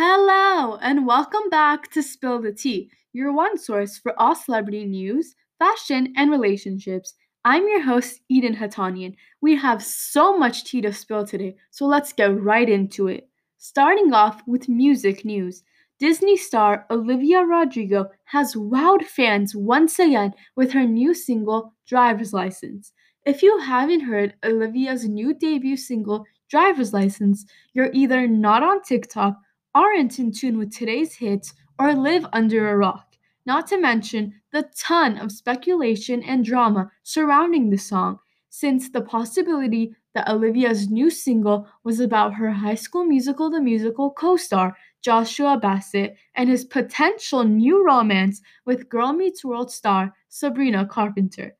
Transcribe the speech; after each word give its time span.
Hello, 0.00 0.76
and 0.80 1.08
welcome 1.08 1.50
back 1.50 1.90
to 1.90 2.04
Spill 2.04 2.40
the 2.40 2.52
Tea, 2.52 2.88
your 3.12 3.32
one 3.32 3.58
source 3.58 3.98
for 3.98 4.14
all 4.16 4.36
celebrity 4.36 4.84
news, 4.84 5.34
fashion, 5.58 6.12
and 6.16 6.30
relationships. 6.30 7.14
I'm 7.44 7.66
your 7.66 7.82
host, 7.82 8.20
Eden 8.28 8.54
Hatanian. 8.54 9.16
We 9.40 9.56
have 9.56 9.82
so 9.82 10.38
much 10.38 10.62
tea 10.62 10.82
to 10.82 10.92
spill 10.92 11.26
today, 11.26 11.56
so 11.72 11.86
let's 11.86 12.12
get 12.12 12.40
right 12.40 12.68
into 12.68 13.08
it. 13.08 13.28
Starting 13.56 14.12
off 14.12 14.40
with 14.46 14.68
music 14.68 15.24
news. 15.24 15.64
Disney 15.98 16.36
star 16.36 16.86
Olivia 16.92 17.42
Rodrigo 17.42 18.08
has 18.26 18.54
wowed 18.54 19.02
fans 19.02 19.56
once 19.56 19.98
again 19.98 20.32
with 20.54 20.70
her 20.70 20.86
new 20.86 21.12
single, 21.12 21.74
Driver's 21.88 22.32
License. 22.32 22.92
If 23.26 23.42
you 23.42 23.58
haven't 23.58 24.02
heard 24.02 24.34
Olivia's 24.44 25.08
new 25.08 25.34
debut 25.34 25.76
single, 25.76 26.24
Driver's 26.48 26.92
License, 26.92 27.46
you're 27.72 27.90
either 27.92 28.28
not 28.28 28.62
on 28.62 28.80
TikTok 28.80 29.34
aren't 29.74 30.18
in 30.18 30.32
tune 30.32 30.58
with 30.58 30.74
today's 30.74 31.14
hits 31.14 31.54
or 31.78 31.94
live 31.94 32.26
under 32.32 32.68
a 32.68 32.76
rock, 32.76 33.16
not 33.46 33.66
to 33.68 33.80
mention 33.80 34.34
the 34.52 34.68
ton 34.76 35.18
of 35.18 35.30
speculation 35.30 36.22
and 36.22 36.44
drama 36.44 36.90
surrounding 37.02 37.70
the 37.70 37.76
song, 37.76 38.18
since 38.48 38.90
the 38.90 39.02
possibility 39.02 39.94
that 40.14 40.28
Olivia's 40.28 40.88
new 40.88 41.10
single 41.10 41.68
was 41.84 42.00
about 42.00 42.34
her 42.34 42.50
high 42.50 42.74
school 42.74 43.04
musical 43.04 43.50
the 43.50 43.60
musical 43.60 44.10
co-star 44.10 44.76
Joshua 45.02 45.58
Bassett 45.60 46.16
and 46.34 46.48
his 46.48 46.64
potential 46.64 47.44
new 47.44 47.84
romance 47.84 48.40
with 48.64 48.88
Girl 48.88 49.12
Meets 49.12 49.44
World 49.44 49.70
star 49.70 50.14
Sabrina 50.28 50.86
Carpenter. 50.86 51.57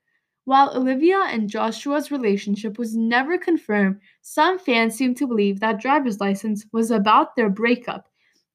While 0.49 0.75
Olivia 0.75 1.25
and 1.29 1.47
Joshua's 1.47 2.11
relationship 2.11 2.79
was 2.79 2.97
never 2.97 3.37
confirmed, 3.37 4.01
some 4.23 4.59
fans 4.59 4.95
seem 4.95 5.15
to 5.17 5.27
believe 5.27 5.61
that 5.61 5.79
driver's 5.79 6.21
license 6.21 6.65
was 6.73 6.91
about 6.91 7.37
their 7.37 7.51
breakup 7.51 8.09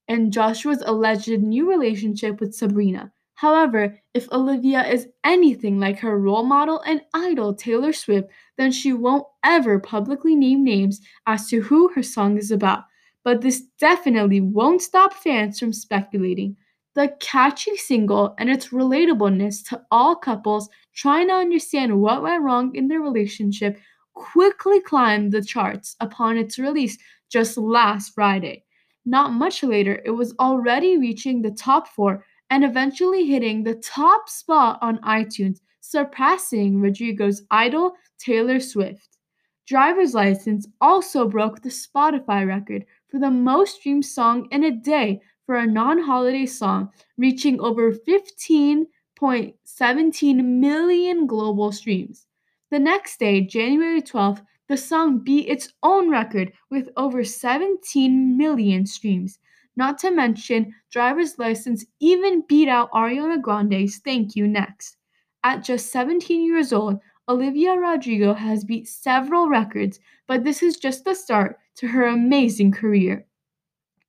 and 0.07 0.33
Joshua's 0.33 0.81
alleged 0.87 1.27
new 1.27 1.69
relationship 1.69 2.39
with 2.39 2.55
Sabrina. 2.55 3.11
However, 3.35 3.95
if 4.15 4.27
Olivia 4.31 4.83
is 4.87 5.07
anything 5.23 5.79
like 5.79 5.99
her 5.99 6.17
role 6.17 6.41
model 6.41 6.81
and 6.81 7.01
idol 7.13 7.53
Taylor 7.53 7.93
Swift, 7.93 8.27
then 8.57 8.71
she 8.71 8.91
won't 8.91 9.27
ever 9.43 9.77
publicly 9.77 10.35
name 10.35 10.63
names 10.63 10.99
as 11.27 11.47
to 11.49 11.61
who 11.61 11.89
her 11.89 12.01
song 12.01 12.39
is 12.39 12.49
about. 12.49 12.85
But 13.23 13.41
this 13.41 13.61
definitely 13.79 14.41
won't 14.41 14.81
stop 14.81 15.13
fans 15.13 15.59
from 15.59 15.71
speculating. 15.71 16.57
The 16.95 17.15
catchy 17.19 17.75
single 17.75 18.35
and 18.37 18.49
its 18.49 18.69
relatableness 18.69 19.67
to 19.69 19.81
all 19.89 20.15
couples 20.15 20.69
trying 20.93 21.29
to 21.29 21.33
understand 21.33 21.99
what 21.99 22.21
went 22.21 22.43
wrong 22.43 22.75
in 22.75 22.87
their 22.87 23.01
relationship 23.01 23.79
quickly 24.13 24.79
climbed 24.79 25.31
the 25.31 25.41
charts 25.41 25.95
upon 25.99 26.37
its 26.37 26.59
release 26.59 26.97
just 27.29 27.57
last 27.57 28.13
Friday. 28.13 28.63
Not 29.05 29.33
much 29.33 29.63
later, 29.63 30.01
it 30.05 30.11
was 30.11 30.35
already 30.39 30.97
reaching 30.97 31.41
the 31.41 31.51
top 31.51 31.87
four 31.87 32.23
and 32.51 32.63
eventually 32.63 33.25
hitting 33.25 33.63
the 33.63 33.75
top 33.75 34.29
spot 34.29 34.77
on 34.81 34.99
iTunes, 34.99 35.59
surpassing 35.81 36.79
Rodrigo's 36.79 37.41
idol 37.49 37.95
Taylor 38.19 38.59
Swift. 38.59 39.17
Driver's 39.65 40.13
License 40.13 40.67
also 40.79 41.27
broke 41.27 41.61
the 41.61 41.69
Spotify 41.69 42.45
record 42.47 42.85
for 43.09 43.19
the 43.19 43.31
most 43.31 43.77
streamed 43.77 44.05
song 44.05 44.47
in 44.51 44.65
a 44.65 44.71
day 44.71 45.21
for 45.45 45.55
a 45.55 45.67
non 45.67 45.99
holiday 45.99 46.45
song, 46.45 46.89
reaching 47.17 47.59
over 47.59 47.91
15.17 47.91 50.45
million 50.45 51.27
global 51.27 51.71
streams. 51.71 52.25
The 52.71 52.79
next 52.79 53.19
day, 53.19 53.41
January 53.41 54.01
12th, 54.01 54.43
the 54.67 54.77
song 54.77 55.19
beat 55.19 55.49
its 55.49 55.73
own 55.83 56.09
record 56.09 56.53
with 56.69 56.89
over 56.97 57.23
17 57.23 58.37
million 58.37 58.85
streams. 58.85 59.39
Not 59.75 59.97
to 59.99 60.11
mention, 60.11 60.73
Driver's 60.91 61.37
License 61.37 61.85
even 61.99 62.43
beat 62.47 62.67
out 62.67 62.91
Ariana 62.91 63.41
Grande's 63.41 63.99
Thank 63.99 64.35
You 64.35 64.47
Next. 64.47 64.97
At 65.43 65.63
just 65.63 65.91
17 65.91 66.45
years 66.45 66.71
old, 66.71 66.99
Olivia 67.27 67.73
Rodrigo 67.73 68.33
has 68.33 68.63
beat 68.63 68.87
several 68.87 69.49
records, 69.49 69.99
but 70.27 70.43
this 70.43 70.63
is 70.63 70.77
just 70.77 71.05
the 71.05 71.15
start 71.15 71.59
to 71.75 71.87
her 71.87 72.05
amazing 72.05 72.71
career. 72.71 73.25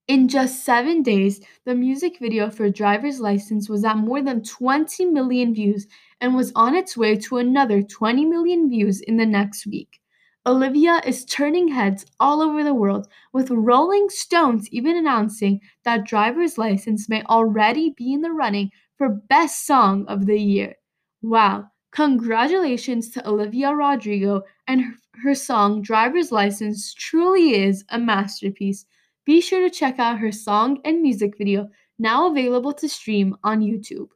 In 0.06 0.28
just 0.28 0.66
seven 0.66 1.02
days, 1.02 1.40
the 1.64 1.74
music 1.74 2.18
video 2.18 2.50
for 2.50 2.68
Driver's 2.68 3.20
License 3.20 3.70
was 3.70 3.86
at 3.86 3.96
more 3.96 4.20
than 4.20 4.42
20 4.42 5.06
million 5.06 5.54
views 5.54 5.86
and 6.20 6.34
was 6.34 6.52
on 6.54 6.74
its 6.74 6.94
way 6.94 7.16
to 7.16 7.38
another 7.38 7.80
20 7.80 8.26
million 8.26 8.68
views 8.68 9.00
in 9.00 9.16
the 9.16 9.24
next 9.24 9.66
week. 9.66 10.00
Olivia 10.44 11.00
is 11.06 11.24
turning 11.24 11.68
heads 11.68 12.04
all 12.20 12.42
over 12.42 12.62
the 12.62 12.74
world, 12.74 13.08
with 13.32 13.50
Rolling 13.50 14.10
Stones 14.10 14.68
even 14.68 14.94
announcing 14.94 15.58
that 15.86 16.04
Driver's 16.04 16.58
License 16.58 17.08
may 17.08 17.22
already 17.22 17.94
be 17.96 18.12
in 18.12 18.20
the 18.20 18.30
running 18.30 18.70
for 18.98 19.08
Best 19.08 19.66
Song 19.66 20.04
of 20.06 20.26
the 20.26 20.38
Year. 20.38 20.74
Wow! 21.22 21.70
Congratulations 21.92 23.08
to 23.12 23.26
Olivia 23.26 23.74
Rodrigo 23.74 24.42
and 24.66 24.84
her 25.22 25.34
song 25.34 25.80
Driver's 25.80 26.30
License 26.30 26.92
truly 26.92 27.54
is 27.54 27.86
a 27.88 27.98
masterpiece. 27.98 28.84
Be 29.24 29.40
sure 29.40 29.60
to 29.60 29.70
check 29.70 29.98
out 29.98 30.18
her 30.18 30.32
song 30.32 30.80
and 30.84 31.00
music 31.00 31.38
video, 31.38 31.70
now 31.98 32.30
available 32.30 32.72
to 32.74 32.88
stream 32.88 33.36
on 33.42 33.60
YouTube. 33.60 34.08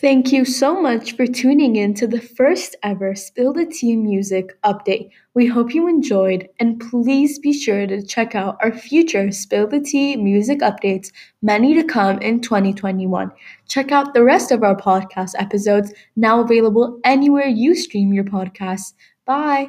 Thank 0.00 0.32
you 0.32 0.46
so 0.46 0.80
much 0.80 1.14
for 1.14 1.26
tuning 1.26 1.76
in 1.76 1.92
to 1.94 2.06
the 2.06 2.22
first 2.22 2.74
ever 2.82 3.14
Spill 3.14 3.52
the 3.52 3.66
Tea 3.66 3.96
Music 3.96 4.58
update. 4.62 5.10
We 5.34 5.46
hope 5.46 5.74
you 5.74 5.88
enjoyed, 5.88 6.48
and 6.58 6.80
please 6.80 7.38
be 7.38 7.52
sure 7.52 7.86
to 7.86 8.00
check 8.02 8.34
out 8.34 8.56
our 8.62 8.72
future 8.72 9.30
Spill 9.30 9.66
the 9.66 9.80
Tea 9.80 10.16
music 10.16 10.60
updates, 10.60 11.12
many 11.42 11.74
to 11.74 11.84
come 11.84 12.18
in 12.20 12.40
2021. 12.40 13.30
Check 13.68 13.92
out 13.92 14.14
the 14.14 14.24
rest 14.24 14.50
of 14.50 14.62
our 14.62 14.74
podcast 14.74 15.32
episodes, 15.38 15.92
now 16.16 16.40
available 16.40 16.98
anywhere 17.04 17.48
you 17.48 17.74
stream 17.74 18.14
your 18.14 18.24
podcasts. 18.24 18.94
Bye. 19.26 19.68